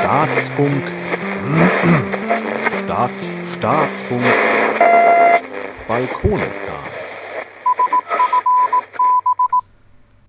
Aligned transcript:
Staatsfunk. 0.00 0.82
Staats, 2.84 3.28
Staatsfunk. 3.54 4.22
Balkonistan. 5.86 6.74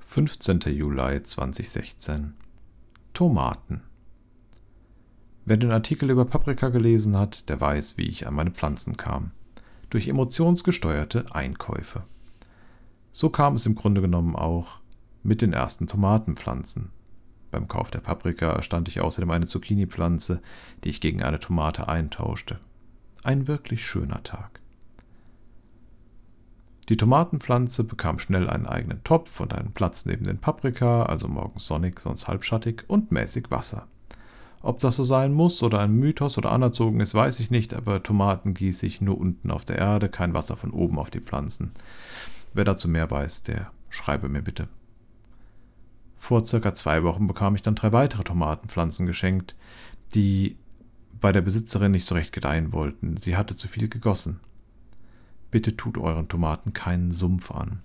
15. 0.00 0.60
Juli 0.66 1.22
2016. 1.22 2.34
Tomaten. 3.14 3.82
Wer 5.44 5.56
den 5.56 5.72
Artikel 5.72 6.10
über 6.10 6.24
Paprika 6.24 6.68
gelesen 6.68 7.18
hat, 7.18 7.48
der 7.48 7.60
weiß, 7.60 7.96
wie 7.96 8.08
ich 8.08 8.26
an 8.28 8.34
meine 8.34 8.50
Pflanzen 8.50 8.96
kam. 8.96 9.32
Durch 9.88 10.06
emotionsgesteuerte 10.06 11.26
Einkäufe. 11.32 12.04
So 13.12 13.30
kam 13.30 13.56
es 13.56 13.66
im 13.66 13.74
Grunde 13.74 14.00
genommen 14.00 14.36
auch 14.36 14.80
mit 15.22 15.42
den 15.42 15.52
ersten 15.52 15.86
Tomatenpflanzen. 15.86 16.90
Beim 17.50 17.68
Kauf 17.68 17.90
der 17.90 18.00
Paprika 18.00 18.52
erstand 18.52 18.88
ich 18.88 19.00
außerdem 19.00 19.30
eine 19.30 19.46
Zucchini-Pflanze, 19.46 20.40
die 20.84 20.90
ich 20.90 21.00
gegen 21.00 21.22
eine 21.22 21.40
Tomate 21.40 21.88
eintauschte. 21.88 22.58
Ein 23.22 23.48
wirklich 23.48 23.84
schöner 23.84 24.22
Tag. 24.22 24.60
Die 26.88 26.96
Tomatenpflanze 26.96 27.84
bekam 27.84 28.18
schnell 28.18 28.48
einen 28.50 28.66
eigenen 28.66 29.04
Topf 29.04 29.38
und 29.40 29.54
einen 29.54 29.72
Platz 29.72 30.06
neben 30.06 30.24
den 30.24 30.38
Paprika, 30.38 31.04
also 31.04 31.28
morgens 31.28 31.66
sonnig, 31.66 32.00
sonst 32.00 32.26
halbschattig 32.26 32.84
und 32.88 33.12
mäßig 33.12 33.50
Wasser. 33.50 33.86
Ob 34.62 34.80
das 34.80 34.96
so 34.96 35.04
sein 35.04 35.32
muss 35.32 35.62
oder 35.62 35.80
ein 35.80 35.94
Mythos 35.94 36.36
oder 36.36 36.52
anerzogen 36.52 37.00
ist, 37.00 37.14
weiß 37.14 37.40
ich 37.40 37.50
nicht, 37.50 37.74
aber 37.74 38.02
Tomaten 38.02 38.54
gieße 38.54 38.86
ich 38.86 39.00
nur 39.00 39.18
unten 39.18 39.50
auf 39.50 39.64
der 39.64 39.78
Erde, 39.78 40.08
kein 40.08 40.34
Wasser 40.34 40.56
von 40.56 40.72
oben 40.72 40.98
auf 40.98 41.10
die 41.10 41.20
Pflanzen. 41.20 41.70
Wer 42.54 42.64
dazu 42.64 42.88
mehr 42.88 43.10
weiß, 43.10 43.44
der 43.44 43.70
schreibe 43.88 44.28
mir 44.28 44.42
bitte. 44.42 44.68
Vor 46.30 46.44
circa 46.44 46.72
zwei 46.74 47.02
Wochen 47.02 47.26
bekam 47.26 47.56
ich 47.56 47.62
dann 47.62 47.74
drei 47.74 47.90
weitere 47.90 48.22
Tomatenpflanzen 48.22 49.04
geschenkt, 49.04 49.56
die 50.14 50.56
bei 51.20 51.32
der 51.32 51.40
Besitzerin 51.40 51.90
nicht 51.90 52.06
so 52.06 52.14
recht 52.14 52.32
gedeihen 52.32 52.72
wollten. 52.72 53.16
Sie 53.16 53.36
hatte 53.36 53.56
zu 53.56 53.66
viel 53.66 53.88
gegossen. 53.88 54.38
Bitte 55.50 55.76
tut 55.76 55.98
euren 55.98 56.28
Tomaten 56.28 56.72
keinen 56.72 57.10
Sumpf 57.10 57.50
an. 57.50 57.80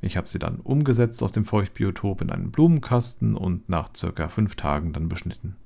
Ich 0.00 0.16
habe 0.16 0.26
sie 0.26 0.38
dann 0.38 0.56
umgesetzt 0.60 1.22
aus 1.22 1.32
dem 1.32 1.44
Feuchtbiotop 1.44 2.22
in 2.22 2.30
einen 2.30 2.50
Blumenkasten 2.50 3.34
und 3.34 3.68
nach 3.68 3.90
circa 3.94 4.28
fünf 4.28 4.56
Tagen 4.56 4.94
dann 4.94 5.10
beschnitten. 5.10 5.56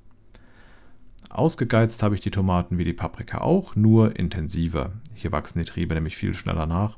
Ausgegeizt 1.29 2.03
habe 2.03 2.15
ich 2.15 2.19
die 2.19 2.29
Tomaten 2.29 2.77
wie 2.77 2.83
die 2.83 2.91
Paprika 2.91 3.37
auch, 3.37 3.73
nur 3.73 4.19
intensiver. 4.19 4.91
Hier 5.15 5.31
wachsen 5.31 5.59
die 5.59 5.65
Triebe 5.65 5.93
nämlich 5.95 6.17
viel 6.17 6.33
schneller 6.33 6.65
nach. 6.65 6.97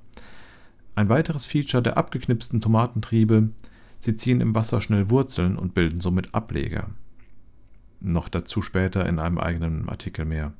Ein 0.95 1.07
weiteres 1.07 1.45
Feature 1.45 1.83
der 1.83 1.97
abgeknipsten 1.97 2.61
Tomatentriebe 2.61 3.51
Sie 3.99 4.15
ziehen 4.15 4.41
im 4.41 4.55
Wasser 4.55 4.81
schnell 4.81 5.09
Wurzeln 5.09 5.57
und 5.57 5.73
bilden 5.73 5.99
somit 5.99 6.33
Ableger. 6.33 6.89
Noch 7.99 8.29
dazu 8.29 8.61
später 8.61 9.05
in 9.05 9.19
einem 9.19 9.37
eigenen 9.37 9.89
Artikel 9.89 10.25
mehr. 10.25 10.53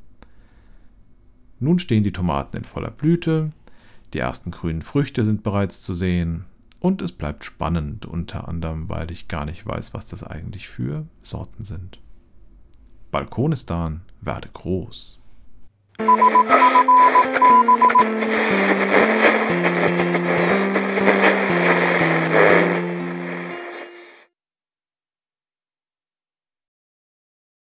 Nun 1.59 1.79
stehen 1.79 2.03
die 2.03 2.11
Tomaten 2.11 2.57
in 2.57 2.63
voller 2.63 2.91
Blüte, 2.91 3.51
die 4.13 4.19
ersten 4.19 4.51
grünen 4.51 4.81
Früchte 4.81 5.23
sind 5.23 5.43
bereits 5.43 5.81
zu 5.81 5.93
sehen 5.93 6.45
und 6.79 7.01
es 7.01 7.11
bleibt 7.11 7.43
spannend, 7.45 8.05
unter 8.05 8.47
anderem, 8.47 8.89
weil 8.89 9.11
ich 9.11 9.27
gar 9.27 9.45
nicht 9.45 9.65
weiß, 9.65 9.93
was 9.93 10.07
das 10.07 10.23
eigentlich 10.23 10.69
für 10.69 11.05
Sorten 11.21 11.63
sind. 11.63 11.99
Balkonistan 13.11 14.01
werde 14.21 14.49
groß. 14.53 15.19